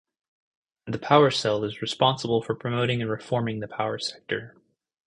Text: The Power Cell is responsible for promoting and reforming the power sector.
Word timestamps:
The 0.87 0.97
Power 0.97 1.29
Cell 1.29 1.63
is 1.63 1.83
responsible 1.83 2.41
for 2.41 2.55
promoting 2.55 3.01
and 3.03 3.11
reforming 3.11 3.59
the 3.59 3.67
power 3.67 3.99
sector. 3.99 4.55